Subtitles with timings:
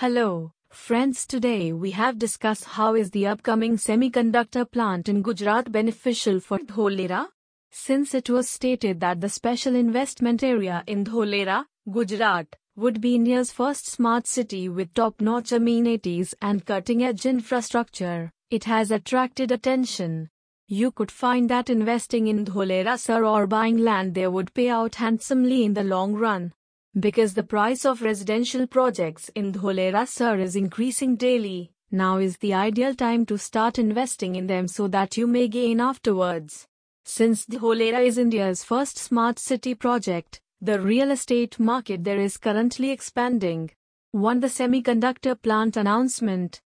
[0.00, 1.26] Hello, friends.
[1.26, 7.28] Today we have discussed how is the upcoming semiconductor plant in Gujarat beneficial for Dholera?
[7.70, 12.46] Since it was stated that the special investment area in Dholera, Gujarat,
[12.76, 19.50] would be India's first smart city with top-notch amenities and cutting-edge infrastructure, it has attracted
[19.50, 20.28] attention.
[20.68, 24.96] You could find that investing in Dholera SIR or buying land there would pay out
[24.96, 26.52] handsomely in the long run.
[26.98, 32.54] Because the price of residential projects in Dholera SIR is increasing daily, now is the
[32.54, 36.66] ideal time to start investing in them so that you may gain afterwards.
[37.04, 42.90] Since Dholera is India's first smart city project, the real estate market there is currently
[42.90, 43.70] expanding.
[44.12, 44.40] 1.
[44.40, 46.62] The semiconductor plant announcement.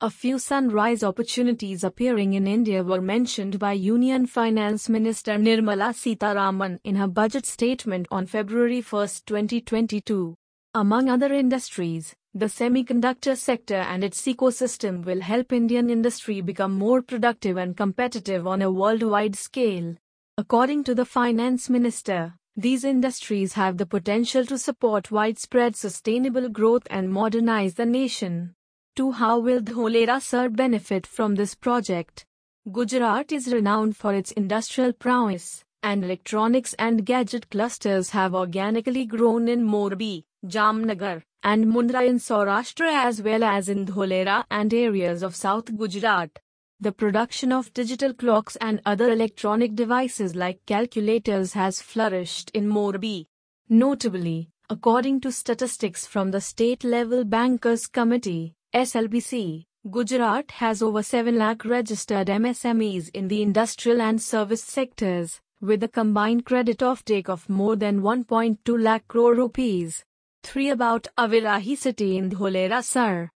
[0.00, 6.78] A few sunrise opportunities appearing in India were mentioned by Union Finance Minister Nirmala Sitharaman
[6.84, 10.36] in her budget statement on February 1, 2022.
[10.74, 17.02] Among other industries, the semiconductor sector and its ecosystem will help Indian industry become more
[17.02, 19.96] productive and competitive on a worldwide scale.
[20.36, 26.86] According to the finance minister, these industries have the potential to support widespread sustainable growth
[26.88, 28.54] and modernize the nation.
[28.98, 29.12] 2.
[29.12, 32.26] How will Dholera SIR benefit from this project?
[32.72, 39.46] Gujarat is renowned for its industrial prowess, and electronics and gadget clusters have organically grown
[39.46, 45.36] in Morbi, Jamnagar, and Mundra in Saurashtra as well as in Dholera and areas of
[45.36, 46.36] South Gujarat.
[46.80, 53.26] The production of digital clocks and other electronic devices like calculators has flourished in Morbi.
[53.68, 61.38] Notably, according to statistics from the State Level Bankers Committee, SLBC, Gujarat has over 7
[61.38, 67.48] lakh registered MSMEs in the industrial and service sectors, with a combined credit offtake of
[67.48, 70.04] more than 1.2 lakh crore rupees.
[70.42, 70.68] 3.
[70.68, 73.30] About Avirahi city in Dholera SIR.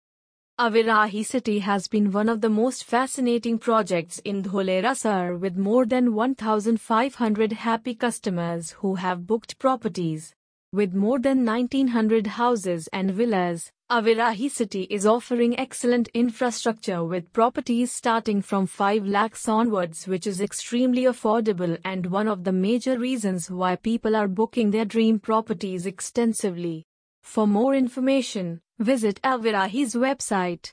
[0.60, 5.86] Avirahi city has been one of the most fascinating projects in Dholera SIR with more
[5.86, 10.36] than 1,500 happy customers who have booked properties.
[10.74, 17.92] With more than 1900 houses and villas, Avirahi city is offering excellent infrastructure with properties
[17.92, 23.52] starting from 5 lakhs onwards which is extremely affordable and one of the major reasons
[23.52, 26.86] why people are booking their dream properties extensively.
[27.22, 30.70] For more information, visit Avirahi's website.